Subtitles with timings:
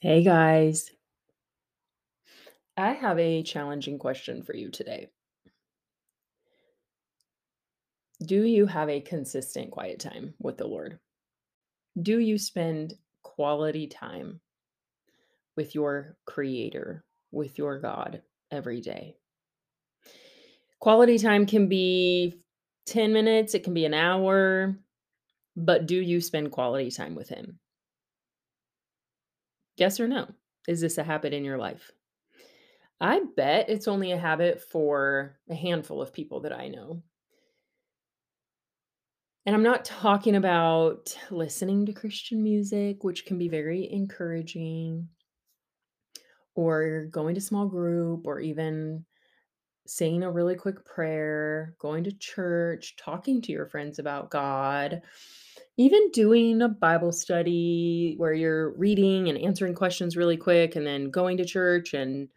[0.00, 0.92] Hey guys,
[2.76, 5.08] I have a challenging question for you today.
[8.24, 11.00] Do you have a consistent quiet time with the Lord?
[12.00, 14.40] Do you spend quality time
[15.56, 18.22] with your Creator, with your God
[18.52, 19.16] every day?
[20.78, 22.40] Quality time can be
[22.86, 24.78] 10 minutes, it can be an hour,
[25.56, 27.58] but do you spend quality time with Him?
[29.78, 30.28] Yes or no?
[30.66, 31.90] Is this a habit in your life?
[33.00, 37.02] I bet it's only a habit for a handful of people that I know.
[39.46, 45.08] And I'm not talking about listening to Christian music, which can be very encouraging,
[46.54, 49.06] or going to small group, or even
[49.86, 55.00] saying a really quick prayer, going to church, talking to your friends about God,
[55.78, 61.10] even doing a Bible study where you're reading and answering questions really quick, and then
[61.10, 62.28] going to church and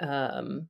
[0.00, 0.68] um,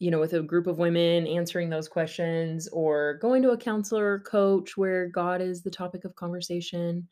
[0.00, 4.14] you know, with a group of women answering those questions or going to a counselor
[4.14, 7.06] or coach where God is the topic of conversation.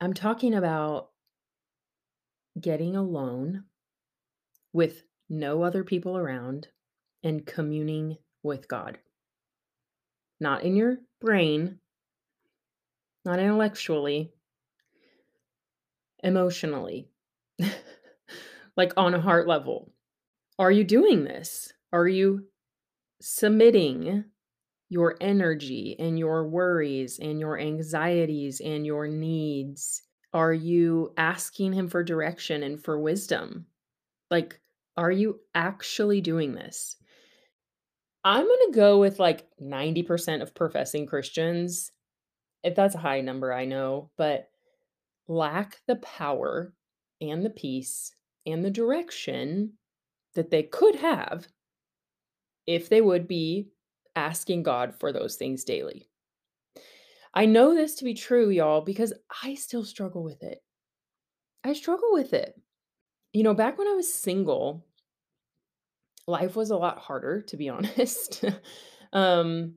[0.00, 1.10] I'm talking about
[2.60, 3.64] getting alone
[4.72, 6.68] with no other people around
[7.22, 8.98] and communing with God.
[10.40, 11.78] Not in your brain,
[13.26, 14.32] not intellectually,
[16.22, 17.10] emotionally,
[18.76, 19.92] like on a heart level.
[20.58, 21.72] Are you doing this?
[21.92, 22.46] Are you
[23.20, 24.24] submitting
[24.88, 30.02] your energy and your worries and your anxieties and your needs?
[30.32, 33.66] Are you asking him for direction and for wisdom?
[34.30, 34.60] Like,
[34.96, 36.96] are you actually doing this?
[38.24, 41.92] I'm gonna go with like 90% of professing Christians.
[42.66, 44.50] If that's a high number, I know, but
[45.28, 46.74] lack the power
[47.20, 48.12] and the peace
[48.44, 49.74] and the direction
[50.34, 51.46] that they could have
[52.66, 53.68] if they would be
[54.16, 56.08] asking God for those things daily.
[57.32, 59.12] I know this to be true, y'all, because
[59.44, 60.60] I still struggle with it.
[61.62, 62.60] I struggle with it.
[63.32, 64.84] You know, back when I was single,
[66.26, 68.44] life was a lot harder, to be honest.
[69.12, 69.74] um,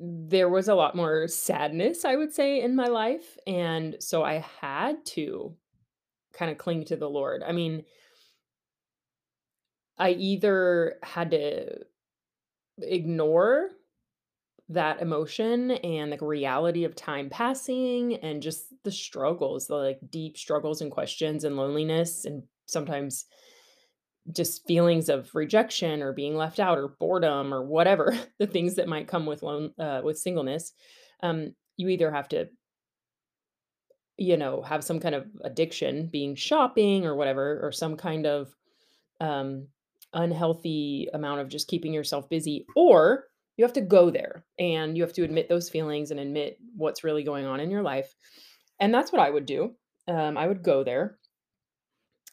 [0.00, 3.36] there was a lot more sadness, I would say, in my life.
[3.46, 5.54] And so I had to
[6.32, 7.42] kind of cling to the Lord.
[7.46, 7.84] I mean,
[9.98, 11.80] I either had to
[12.78, 13.68] ignore
[14.70, 20.38] that emotion and the reality of time passing and just the struggles, the like deep
[20.38, 23.26] struggles and questions and loneliness and sometimes
[24.32, 28.88] just feelings of rejection or being left out or boredom or whatever the things that
[28.88, 30.72] might come with lone uh, with singleness.
[31.22, 32.48] Um, you either have to,
[34.16, 38.54] you know, have some kind of addiction, being shopping or whatever, or some kind of
[39.20, 39.68] um,
[40.12, 43.24] unhealthy amount of just keeping yourself busy, or
[43.56, 47.04] you have to go there and you have to admit those feelings and admit what's
[47.04, 48.14] really going on in your life.
[48.78, 49.74] And that's what I would do.
[50.08, 51.18] Um, I would go there.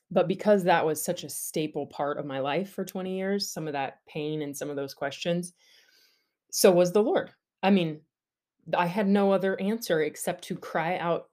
[0.09, 3.67] But because that was such a staple part of my life for 20 years, some
[3.67, 5.53] of that pain and some of those questions,
[6.51, 7.31] so was the Lord.
[7.61, 8.01] I mean,
[8.75, 11.29] I had no other answer except to cry out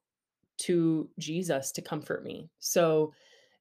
[0.57, 2.51] to Jesus to comfort me.
[2.59, 3.13] So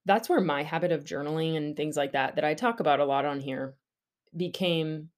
[0.06, 3.06] that's where my habit of journaling and things like that, that I talk about a
[3.06, 3.76] lot on here,
[4.36, 5.10] became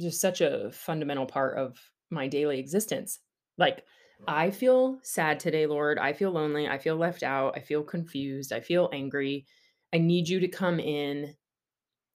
[0.00, 1.76] just such a fundamental part of
[2.10, 3.20] my daily existence.
[3.58, 3.84] Like,
[4.26, 5.98] I feel sad today, Lord.
[5.98, 6.68] I feel lonely.
[6.68, 7.54] I feel left out.
[7.56, 8.52] I feel confused.
[8.52, 9.46] I feel angry.
[9.92, 11.34] I need you to come in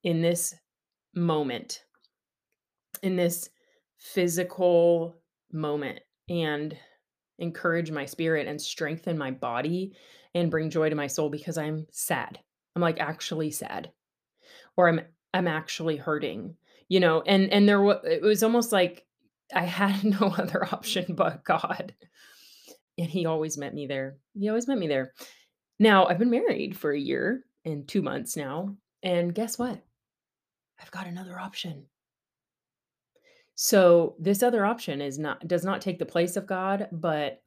[0.04, 0.54] in this
[1.14, 1.84] moment,
[3.02, 3.48] in this
[3.98, 5.16] physical
[5.52, 6.76] moment, and
[7.38, 9.96] encourage my spirit and strengthen my body
[10.34, 12.38] and bring joy to my soul because I'm sad.
[12.76, 13.90] I'm like actually sad
[14.76, 15.00] or I'm
[15.32, 16.56] I'm actually hurting,
[16.88, 19.04] you know, and and there wa it was almost like
[19.54, 21.94] I had no other option but God,
[22.98, 24.16] and he always met me there.
[24.34, 25.12] He always met me there.
[25.78, 29.80] Now, I've been married for a year and 2 months now, and guess what?
[30.80, 31.86] I've got another option.
[33.54, 37.40] So, this other option is not does not take the place of God, but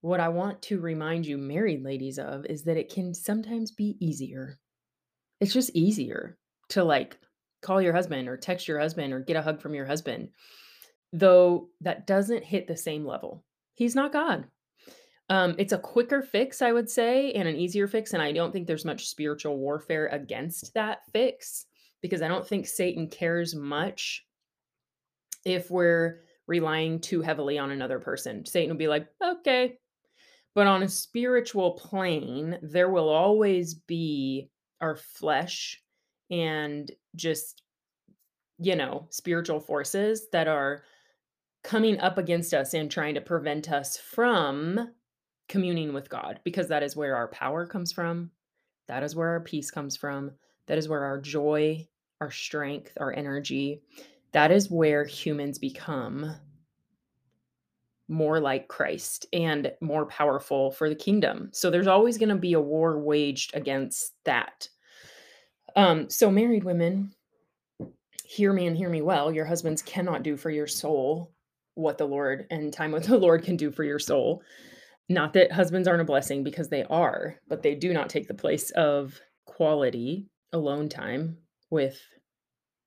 [0.00, 3.96] what I want to remind you married ladies of is that it can sometimes be
[4.00, 4.58] easier.
[5.40, 6.38] It's just easier
[6.70, 7.18] to, like,
[7.62, 10.30] call your husband or text your husband or get a hug from your husband,
[11.12, 13.44] though that doesn't hit the same level.
[13.74, 14.46] He's not God.
[15.30, 18.50] Um, it's a quicker fix, I would say, and an easier fix, and I don't
[18.50, 21.66] think there's much spiritual warfare against that fix
[22.00, 24.24] because I don't think Satan cares much
[25.44, 28.46] if we're relying too heavily on another person.
[28.46, 29.78] Satan will be like, "Okay."
[30.54, 34.50] But on a spiritual plane, there will always be
[34.80, 35.82] our flesh
[36.30, 37.62] and just,
[38.58, 40.82] you know, spiritual forces that are
[41.68, 44.88] coming up against us and trying to prevent us from
[45.50, 48.30] communing with God because that is where our power comes from.
[48.86, 50.30] That is where our peace comes from.
[50.66, 51.86] That is where our joy,
[52.22, 53.82] our strength, our energy,
[54.32, 56.34] that is where humans become
[58.08, 61.50] more like Christ and more powerful for the kingdom.
[61.52, 64.66] So there's always going to be a war waged against that.
[65.76, 67.12] Um so married women
[68.24, 69.30] hear me and hear me well.
[69.30, 71.34] Your husbands cannot do for your soul
[71.78, 74.42] what the Lord and time with the Lord can do for your soul.
[75.08, 78.34] Not that husbands aren't a blessing because they are, but they do not take the
[78.34, 81.38] place of quality alone time
[81.70, 81.98] with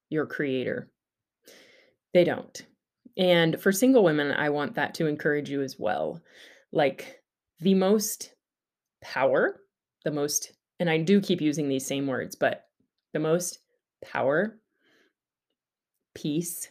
[0.09, 0.89] your creator.
[2.13, 2.65] They don't.
[3.17, 6.21] And for single women, I want that to encourage you as well.
[6.71, 7.21] Like
[7.59, 8.33] the most
[9.01, 9.61] power,
[10.03, 12.65] the most, and I do keep using these same words, but
[13.13, 13.59] the most
[14.03, 14.59] power,
[16.13, 16.69] peace,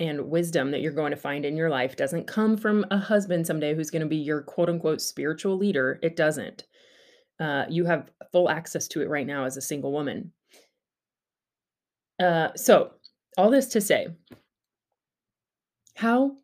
[0.00, 3.46] and wisdom that you're going to find in your life doesn't come from a husband
[3.46, 5.98] someday who's going to be your quote unquote spiritual leader.
[6.02, 6.64] It doesn't.
[7.40, 10.32] Uh, you have full access to it right now as a single woman.
[12.20, 12.92] Uh, so,
[13.36, 14.08] all this to say,
[15.94, 16.36] how,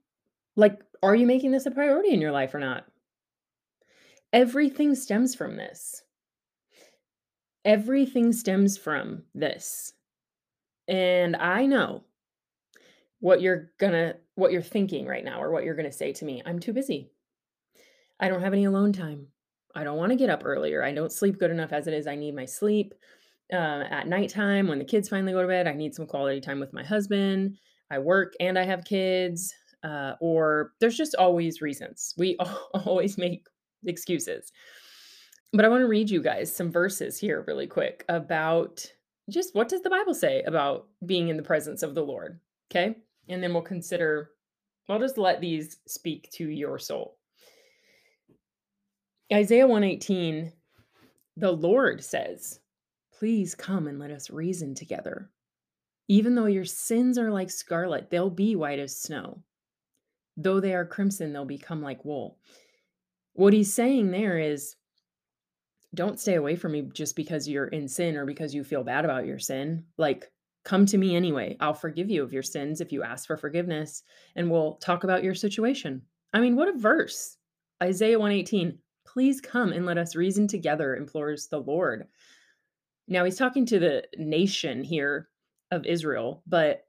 [0.57, 2.85] like, are you making this a priority in your life or not?
[4.33, 6.03] Everything stems from this.
[7.65, 9.93] Everything stems from this.
[10.87, 12.05] And I know
[13.25, 16.43] what you're gonna what you're thinking right now or what you're gonna say to me.
[16.45, 17.11] I'm too busy.
[18.21, 19.29] I don't have any alone time.
[19.75, 20.85] I don't want to get up earlier.
[20.85, 22.07] I don't sleep good enough as it is.
[22.07, 22.93] I need my sleep
[23.51, 25.67] uh, at nighttime when the kids finally go to bed.
[25.67, 27.57] I need some quality time with my husband.
[27.91, 29.55] I work and I have kids.
[29.83, 32.13] Uh, or there's just always reasons.
[32.19, 32.37] We
[32.85, 33.47] always make
[33.87, 34.53] excuses.
[35.55, 38.85] But I want to read you guys some verses here really quick about
[39.31, 42.39] just what does the Bible say about being in the presence of the Lord?
[42.71, 42.97] Okay?
[43.29, 44.31] And then we'll consider
[44.89, 47.17] I'll just let these speak to your soul.
[49.33, 50.53] Isaiah 118,
[51.37, 52.61] the Lord says,
[53.19, 55.31] Please come and let us reason together.
[56.09, 59.43] Even though your sins are like scarlet, they'll be white as snow.
[60.37, 62.39] Though they are crimson, they'll become like wool.
[63.33, 64.77] What he's saying there is
[65.95, 69.05] don't stay away from me just because you're in sin or because you feel bad
[69.05, 69.85] about your sin.
[69.97, 70.31] Like,
[70.65, 71.57] come to me anyway.
[71.61, 74.03] I'll forgive you of your sins if you ask for forgiveness,
[74.37, 76.03] and we'll talk about your situation.
[76.33, 77.37] I mean, what a verse.
[77.83, 82.07] Isaiah 118 Please come and let us reason together, implores the Lord.
[83.07, 85.29] Now, he's talking to the nation here
[85.71, 86.87] of Israel, but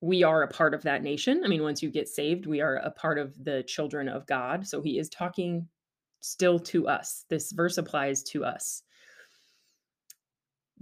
[0.00, 1.42] we are a part of that nation.
[1.44, 4.66] I mean, once you get saved, we are a part of the children of God.
[4.66, 5.66] So he is talking
[6.20, 7.24] still to us.
[7.28, 8.82] This verse applies to us.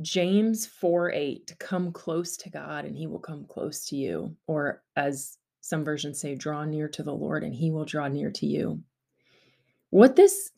[0.01, 4.37] James 4 8, come close to God and he will come close to you.
[4.47, 8.31] Or as some versions say, draw near to the Lord and he will draw near
[8.33, 8.83] to you.
[9.91, 10.51] What this,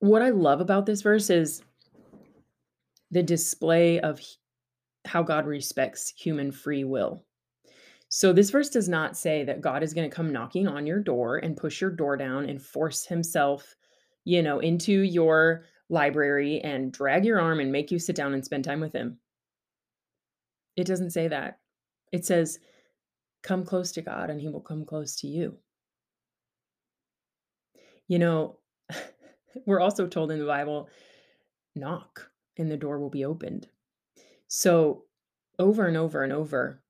[0.00, 1.62] what I love about this verse is
[3.10, 4.20] the display of
[5.06, 7.24] how God respects human free will.
[8.08, 11.00] So this verse does not say that God is going to come knocking on your
[11.00, 13.74] door and push your door down and force himself,
[14.24, 18.44] you know, into your library and drag your arm and make you sit down and
[18.44, 19.18] spend time with him.
[20.76, 21.58] It doesn't say that.
[22.12, 22.58] It says,
[23.42, 25.58] come close to God and he will come close to you.
[28.08, 28.58] You know,
[29.66, 30.88] we're also told in the Bible,
[31.74, 33.68] knock and the door will be opened.
[34.48, 35.04] So,
[35.58, 36.82] over and over and over,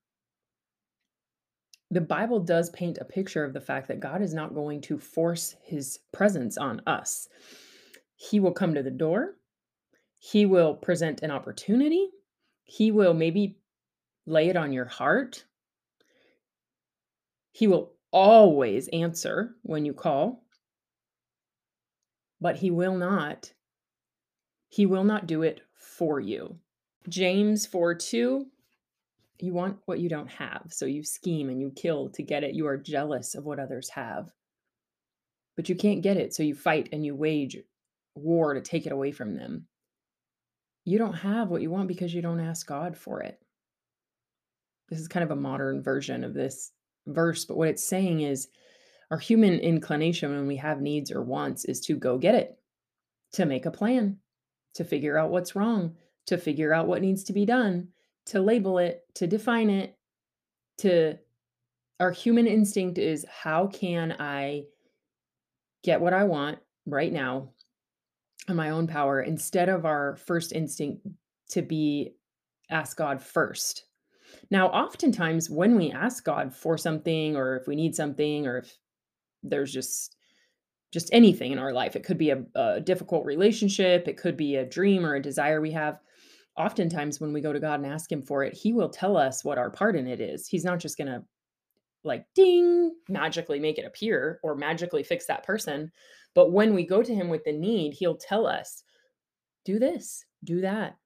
[1.91, 4.97] the Bible does paint a picture of the fact that God is not going to
[4.97, 7.29] force his presence on us.
[8.29, 9.35] He will come to the door,
[10.19, 12.09] he will present an opportunity,
[12.63, 13.57] he will maybe
[14.25, 15.45] lay it on your heart.
[17.51, 20.43] He will always answer when you call,
[22.41, 23.51] but he will not
[24.67, 26.57] he will not do it for you.
[27.07, 28.47] James 4 2
[29.39, 30.67] you want what you don't have.
[30.69, 32.55] So you scheme and you kill to get it.
[32.55, 34.31] You are jealous of what others have.
[35.55, 36.33] But you can't get it.
[36.33, 37.57] So you fight and you wage
[38.15, 39.67] war to take it away from them.
[40.85, 43.39] You don't have what you want because you don't ask God for it.
[44.89, 46.71] This is kind of a modern version of this
[47.07, 48.47] verse, but what it's saying is
[49.11, 52.57] our human inclination when we have needs or wants is to go get it,
[53.33, 54.17] to make a plan,
[54.75, 55.95] to figure out what's wrong,
[56.27, 57.89] to figure out what needs to be done,
[58.27, 59.97] to label it, to define it,
[60.79, 61.17] to
[61.99, 64.65] our human instinct is how can I
[65.83, 67.49] get what I want right now
[68.47, 71.05] on my own power instead of our first instinct
[71.49, 72.13] to be
[72.69, 73.85] ask God first.
[74.51, 78.77] Now, oftentimes when we ask God for something or if we need something or if
[79.43, 80.15] there's just
[80.91, 84.55] just anything in our life, it could be a, a difficult relationship, it could be
[84.55, 85.99] a dream or a desire we have.
[86.57, 89.43] Oftentimes when we go to God and ask him for it, he will tell us
[89.43, 90.47] what our part in it is.
[90.47, 91.21] He's not just going to
[92.05, 95.91] like ding magically make it appear or magically fix that person,
[96.35, 98.83] but when we go to him with the need, he'll tell us,
[99.63, 100.97] do this, do that,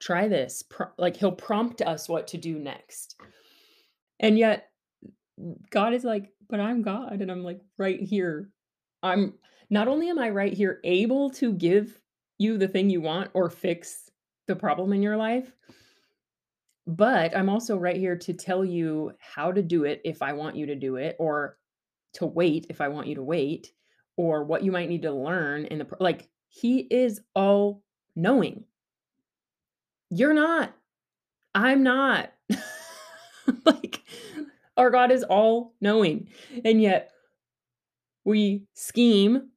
[0.00, 0.62] try this.
[0.62, 3.16] Pro- like he'll prompt us what to do next.
[4.20, 4.70] And yet,
[5.70, 8.48] God is like, but I'm God and I'm like right here.
[9.02, 9.34] I'm
[9.68, 12.00] not only am I right here able to give
[12.38, 14.10] you the thing you want or fix
[14.46, 15.52] the problem in your life,
[16.86, 20.56] but I'm also right here to tell you how to do it if I want
[20.56, 21.58] you to do it or
[22.14, 23.72] to wait if I want you to wait
[24.16, 27.82] or what you might need to learn in the like he is all
[28.14, 28.64] knowing.
[30.10, 30.74] You're not.
[31.54, 32.32] I'm not.
[33.64, 34.02] like
[34.76, 36.28] our God is all knowing.
[36.64, 37.12] And yet
[38.24, 39.50] we scheme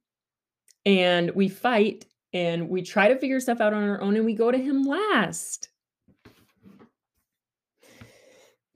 [0.86, 4.34] and we fight and we try to figure stuff out on our own and we
[4.34, 5.68] go to him last.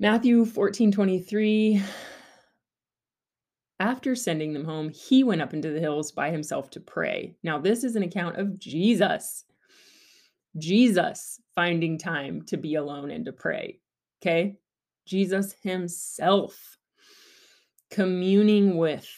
[0.00, 1.82] Matthew 14 23.
[4.04, 7.36] After sending them home, he went up into the hills by himself to pray.
[7.42, 9.46] Now, this is an account of Jesus.
[10.58, 13.80] Jesus finding time to be alone and to pray.
[14.20, 14.58] Okay?
[15.06, 16.76] Jesus himself
[17.90, 19.08] communing with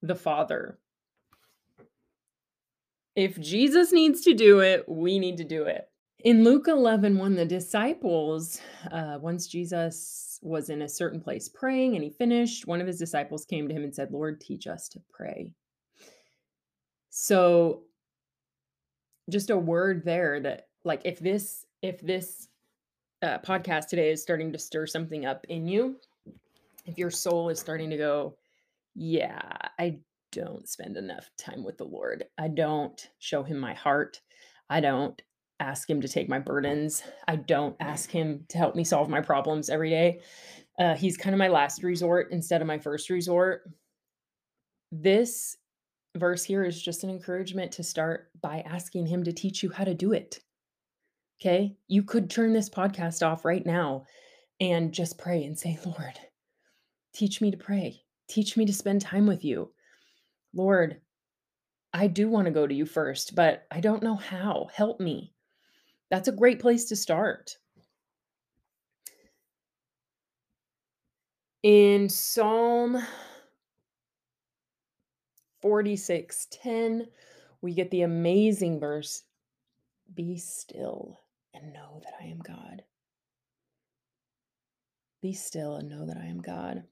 [0.00, 0.78] the Father.
[3.14, 5.86] If Jesus needs to do it, we need to do it.
[6.24, 8.60] In Luke 11, when the disciples,
[8.90, 12.98] uh, once Jesus was in a certain place praying and he finished, one of his
[12.98, 15.52] disciples came to him and said, Lord, teach us to pray.
[17.10, 17.82] So,
[19.30, 22.48] just a word there that, like, if this, if this
[23.22, 26.00] uh, podcast today is starting to stir something up in you,
[26.84, 28.36] if your soul is starting to go,
[28.96, 29.40] yeah,
[29.78, 29.98] I
[30.32, 32.24] don't spend enough time with the Lord.
[32.38, 34.20] I don't show him my heart.
[34.68, 35.20] I don't
[35.60, 37.02] ask him to take my burdens.
[37.26, 40.20] I don't ask him to help me solve my problems every day.
[40.78, 43.62] Uh, he's kind of my last resort instead of my first resort.
[44.92, 45.56] This
[46.16, 49.84] verse here is just an encouragement to start by asking him to teach you how
[49.84, 50.40] to do it.
[51.40, 51.76] Okay.
[51.86, 54.06] You could turn this podcast off right now
[54.60, 56.18] and just pray and say, Lord,
[57.14, 58.02] teach me to pray.
[58.28, 59.72] Teach me to spend time with you.
[60.54, 61.00] Lord,
[61.92, 64.68] I do want to go to you first, but I don't know how.
[64.74, 65.32] Help me.
[66.10, 67.58] That's a great place to start.
[71.62, 72.98] In Psalm
[75.60, 77.08] 46:10,
[77.60, 79.24] we get the amazing verse,
[80.14, 81.20] "Be still
[81.52, 82.84] and know that I am God."
[85.20, 86.86] Be still and know that I am God.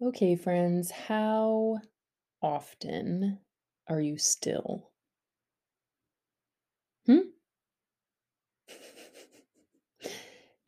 [0.00, 1.78] Okay, friends, how
[2.42, 3.38] often
[3.86, 4.91] are you still?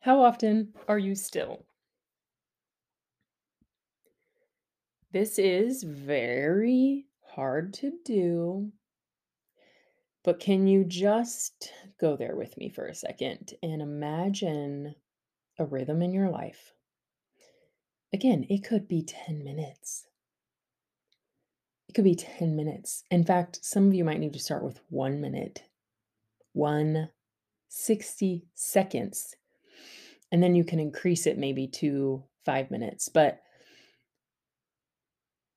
[0.05, 1.65] How often are you still?
[5.11, 8.71] This is very hard to do,
[10.23, 14.93] but can you just go there with me for a second and imagine
[15.57, 16.75] a rhythm in your life?
[18.13, 20.05] Again, it could be 10 minutes.
[21.89, 23.05] It could be 10 minutes.
[23.09, 25.63] In fact, some of you might need to start with one minute
[26.53, 27.09] one
[27.69, 29.35] 60 seconds.
[30.31, 33.09] And then you can increase it maybe to five minutes.
[33.09, 33.41] But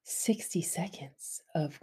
[0.05, 1.79] 60 seconds of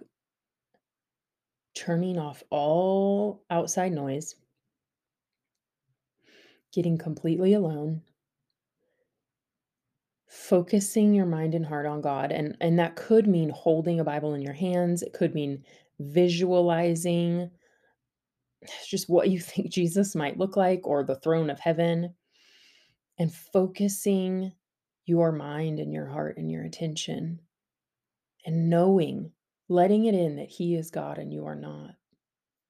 [1.76, 4.36] turning off all outside noise,
[6.74, 8.02] getting completely alone,
[10.28, 12.32] focusing your mind and heart on God.
[12.32, 15.64] And, and that could mean holding a Bible in your hands, it could mean
[16.00, 17.52] visualizing
[18.88, 22.14] just what you think Jesus might look like or the throne of heaven,
[23.18, 24.52] and focusing
[25.06, 27.40] your mind and your heart and your attention
[28.46, 29.32] and knowing,
[29.70, 31.96] letting it in that He is God and you are not.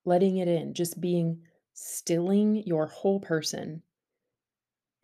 [0.06, 1.42] Letting it in, just being
[1.74, 3.82] stilling your whole person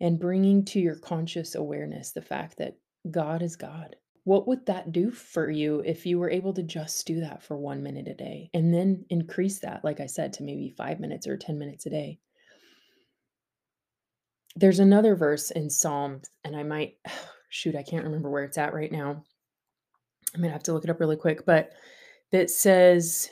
[0.00, 2.76] and bringing to your conscious awareness the fact that
[3.10, 7.06] God is God what would that do for you if you were able to just
[7.06, 10.44] do that for one minute a day and then increase that, like I said, to
[10.44, 12.20] maybe five minutes or 10 minutes a day?
[14.56, 16.96] There's another verse in Psalms, and I might,
[17.48, 19.24] shoot, I can't remember where it's at right now.
[20.34, 21.72] I'm gonna have to look it up really quick, but
[22.30, 23.30] that says,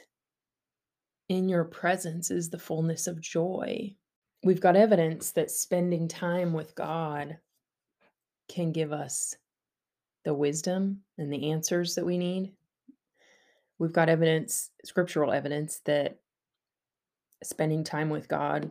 [1.29, 3.97] "In your presence is the fullness of joy."
[4.43, 7.39] We've got evidence that spending time with God
[8.49, 9.37] can give us
[10.25, 12.55] the wisdom and the answers that we need.
[13.79, 16.21] We've got evidence, scriptural evidence, that
[17.43, 18.71] spending time with God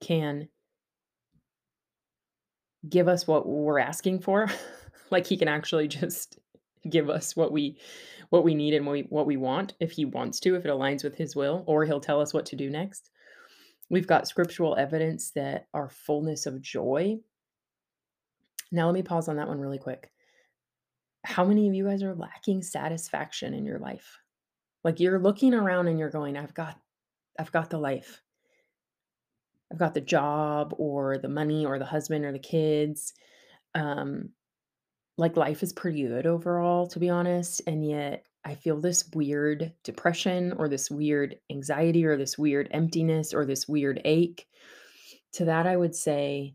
[0.00, 0.48] can
[2.88, 4.48] give us what we're asking for.
[5.10, 6.38] like he can actually just
[6.88, 7.78] give us what we
[8.30, 10.70] what we need and what we, what we want if he wants to, if it
[10.70, 13.10] aligns with his will, or he'll tell us what to do next.
[13.90, 17.18] We've got scriptural evidence that our fullness of joy.
[18.72, 20.10] Now let me pause on that one really quick.
[21.24, 24.18] How many of you guys are lacking satisfaction in your life?
[24.82, 26.78] Like you're looking around and you're going, I've got
[27.38, 28.20] I've got the life.
[29.74, 33.12] I've got the job or the money or the husband or the kids.
[33.74, 34.28] Um,
[35.18, 37.60] like life is pretty good overall, to be honest.
[37.66, 43.34] And yet I feel this weird depression or this weird anxiety or this weird emptiness
[43.34, 44.46] or this weird ache.
[45.32, 46.54] To that, I would say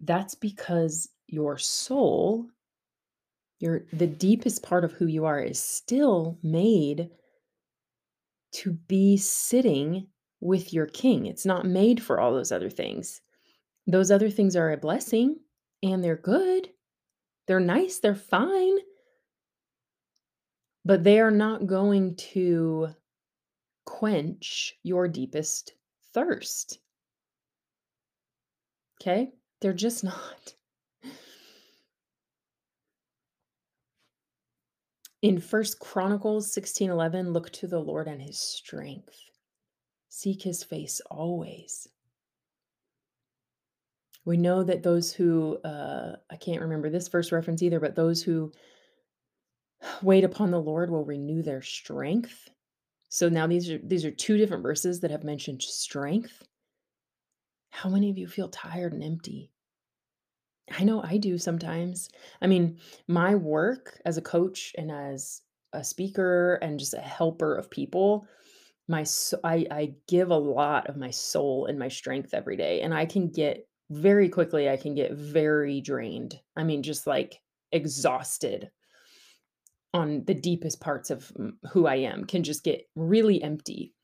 [0.00, 2.48] that's because your soul,
[3.60, 7.10] your the deepest part of who you are is still made
[8.54, 10.08] to be sitting
[10.44, 11.24] with your king.
[11.24, 13.22] It's not made for all those other things.
[13.86, 15.36] Those other things are a blessing
[15.82, 16.68] and they're good.
[17.48, 18.76] They're nice, they're fine.
[20.84, 22.88] But they are not going to
[23.86, 25.72] quench your deepest
[26.12, 26.78] thirst.
[29.00, 29.30] Okay?
[29.62, 30.54] They're just not.
[35.22, 39.18] In First Chronicles 16:11, look to the Lord and his strength.
[40.16, 41.88] Seek his face always.
[44.24, 48.22] We know that those who uh I can't remember this first reference either, but those
[48.22, 48.52] who
[50.02, 52.48] wait upon the Lord will renew their strength.
[53.08, 56.46] So now these are these are two different verses that have mentioned strength.
[57.70, 59.50] How many of you feel tired and empty?
[60.70, 62.08] I know I do sometimes.
[62.40, 67.56] I mean, my work as a coach and as a speaker and just a helper
[67.56, 68.28] of people,
[68.88, 72.80] my so- I, I give a lot of my soul and my strength every day,
[72.82, 76.40] and I can get very quickly, I can get very drained.
[76.56, 77.40] I mean, just, like,
[77.72, 78.70] exhausted
[79.92, 81.30] on the deepest parts of
[81.70, 83.94] who I am, can just get really empty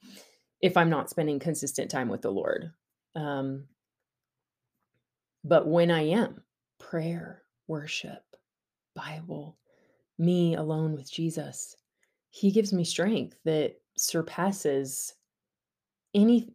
[0.61, 2.73] if I'm not spending consistent time with the Lord.
[3.16, 3.64] Um
[5.43, 6.45] but when I am,
[6.79, 8.23] prayer, worship,
[8.95, 9.57] Bible,
[10.19, 11.75] me alone with Jesus,
[12.31, 15.14] he gives me strength that surpasses
[16.14, 16.53] any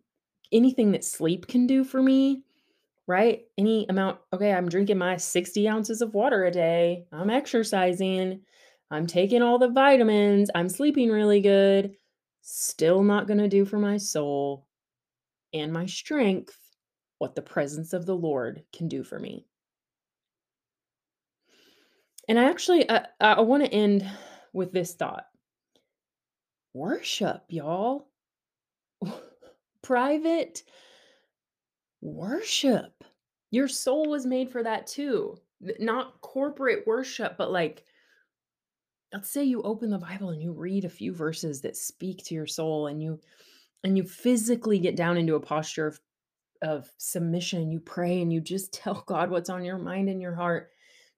[0.52, 2.44] anything that sleep can do for me,
[3.08, 3.44] right?
[3.58, 8.42] Any amount okay, I'm drinking my 60 ounces of water a day, I'm exercising,
[8.92, 11.96] I'm taking all the vitamins, I'm sleeping really good,
[12.42, 14.68] still not gonna do for my soul
[15.54, 16.58] and my strength
[17.20, 19.46] what the presence of the Lord can do for me.
[22.28, 24.10] And I actually I I wanna end
[24.54, 25.26] with this thought.
[26.76, 28.10] Worship, y'all.
[29.82, 30.62] Private
[32.02, 32.92] worship.
[33.50, 35.38] Your soul was made for that too.
[35.80, 37.86] Not corporate worship, but, like
[39.14, 42.36] let's say you open the Bible and you read a few verses that speak to
[42.36, 43.22] your soul and you
[43.86, 46.00] and you physically get down into a posture of
[46.62, 50.36] of submission, you pray and you just tell God what's on your mind and your
[50.36, 50.72] heart.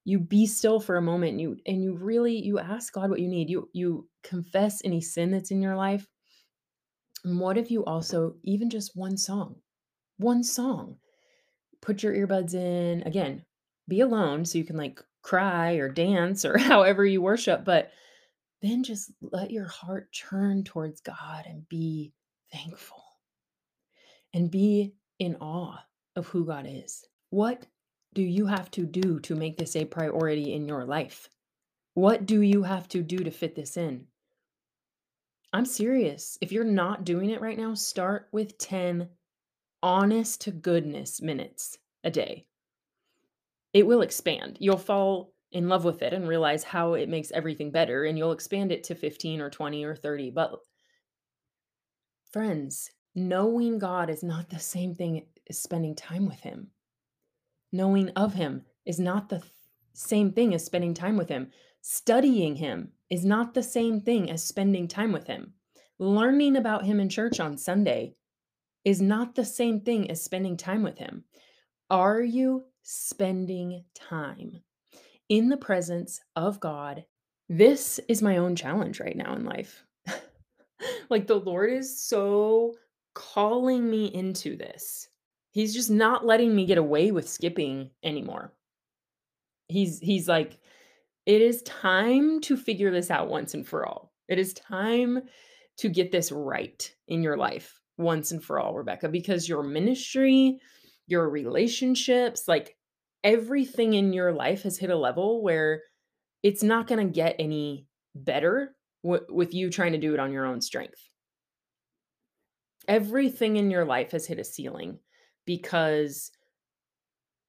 [0.08, 3.20] You be still for a moment and you and you really you ask God what
[3.20, 3.50] you need.
[3.50, 6.08] You you confess any sin that's in your life.
[7.26, 9.56] And what if you also even just one song,
[10.16, 10.96] one song,
[11.82, 13.44] put your earbuds in, again,
[13.86, 17.90] be alone so you can like cry or dance or however you worship, but
[18.62, 22.14] then just let your heart turn towards God and be
[22.50, 23.04] thankful
[24.32, 25.76] and be in awe
[26.16, 27.04] of who God is.
[27.28, 27.66] What
[28.14, 31.28] do you have to do to make this a priority in your life?
[31.94, 34.06] What do you have to do to fit this in?
[35.52, 36.38] I'm serious.
[36.40, 39.08] If you're not doing it right now, start with 10
[39.82, 42.46] honest to goodness minutes a day.
[43.72, 44.58] It will expand.
[44.60, 48.32] You'll fall in love with it and realize how it makes everything better, and you'll
[48.32, 50.30] expand it to 15 or 20 or 30.
[50.30, 50.58] But
[52.30, 56.70] friends, knowing God is not the same thing as spending time with Him.
[57.72, 59.52] Knowing of Him is not the th-
[59.92, 61.50] same thing as spending time with Him.
[61.80, 65.54] Studying Him is not the same thing as spending time with Him.
[65.98, 68.14] Learning about Him in church on Sunday
[68.84, 71.24] is not the same thing as spending time with Him.
[71.90, 74.62] Are you spending time?
[75.28, 77.04] in the presence of God.
[77.48, 79.84] This is my own challenge right now in life.
[81.10, 82.74] like the Lord is so
[83.14, 85.08] calling me into this.
[85.50, 88.52] He's just not letting me get away with skipping anymore.
[89.68, 90.58] He's he's like
[91.26, 94.12] it is time to figure this out once and for all.
[94.28, 95.22] It is time
[95.78, 100.58] to get this right in your life once and for all, Rebecca, because your ministry,
[101.06, 102.76] your relationships, like
[103.24, 105.82] everything in your life has hit a level where
[106.42, 110.32] it's not going to get any better w- with you trying to do it on
[110.32, 111.00] your own strength.
[112.86, 114.98] Everything in your life has hit a ceiling
[115.48, 116.30] because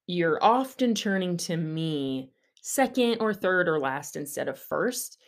[0.06, 2.32] you're often turning to me
[2.62, 5.18] second or third or last instead of first.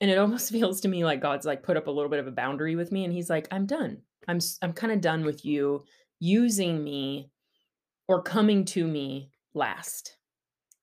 [0.00, 2.28] And it almost feels to me like God's like put up a little bit of
[2.28, 4.02] a boundary with me and he's like, "I'm done.
[4.28, 5.82] I'm I'm kind of done with you
[6.20, 7.32] using me
[8.06, 10.16] or coming to me last."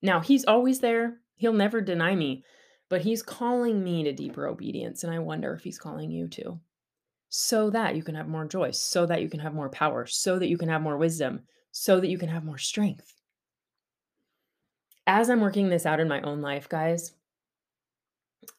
[0.01, 1.21] Now, he's always there.
[1.38, 2.43] He'll never deny me,
[2.89, 6.60] but he's calling me to deeper obedience and I wonder if he's calling you too.
[7.29, 10.39] So that you can have more joy, so that you can have more power, so
[10.39, 13.13] that you can have more wisdom, so that you can have more strength.
[15.05, 17.13] As I'm working this out in my own life, guys,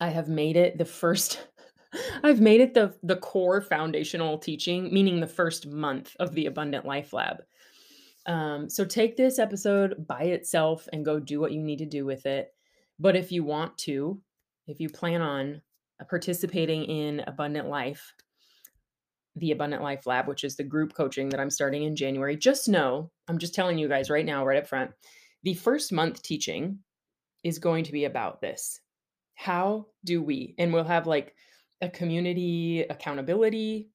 [0.01, 1.47] I have made it the first
[2.23, 6.85] I've made it the the core foundational teaching, meaning the first month of the Abundant
[6.85, 7.43] Life Lab.
[8.27, 12.05] Um, so take this episode by itself and go do what you need to do
[12.05, 12.53] with it.
[12.99, 14.21] But if you want to,
[14.67, 15.63] if you plan on
[16.11, 18.13] participating in Abundant Life,
[19.39, 22.69] the Abundant Life Lab, which is the group coaching that I'm starting in January, just
[22.69, 24.91] know, I'm just telling you guys right now, right up front,
[25.43, 26.79] the first month teaching
[27.45, 28.81] is going to be about this.
[29.35, 30.55] How do we?
[30.59, 31.35] And we'll have like
[31.81, 33.91] a community accountability.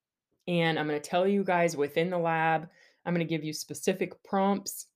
[0.48, 2.70] And I'm going to tell you guys within the lab,
[3.06, 4.88] I'm going to give you specific prompts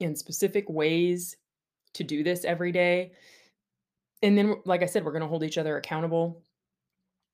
[0.00, 1.36] and specific ways
[1.94, 3.12] to do this every day.
[4.22, 6.42] And then, like I said, we're going to hold each other accountable.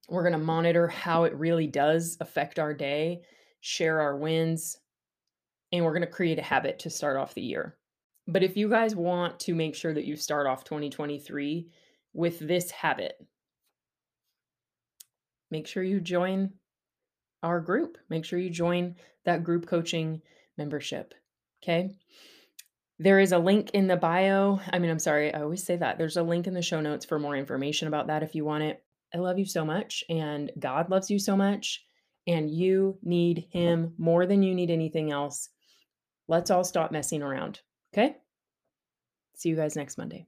[0.08, 3.22] We're going to monitor how it really does affect our day,
[3.60, 4.78] share our wins,
[5.72, 7.76] and we're going to create a habit to start off the year.
[8.28, 11.68] But if you guys want to make sure that you start off 2023
[12.12, 13.14] with this habit,
[15.50, 16.52] make sure you join
[17.42, 17.98] our group.
[18.08, 20.22] Make sure you join that group coaching
[20.56, 21.14] membership.
[21.62, 21.90] Okay.
[22.98, 24.60] There is a link in the bio.
[24.72, 25.98] I mean, I'm sorry, I always say that.
[25.98, 28.64] There's a link in the show notes for more information about that if you want
[28.64, 28.82] it.
[29.14, 31.84] I love you so much, and God loves you so much,
[32.26, 35.48] and you need Him more than you need anything else.
[36.28, 37.60] Let's all stop messing around.
[37.94, 38.16] Okay.
[39.36, 40.26] See you guys next Monday.